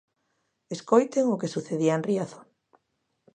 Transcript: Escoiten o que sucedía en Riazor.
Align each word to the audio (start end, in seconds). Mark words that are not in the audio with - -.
Escoiten 0.75 1.25
o 1.33 1.39
que 1.41 1.53
sucedía 1.55 1.93
en 1.97 2.03
Riazor. 2.09 2.45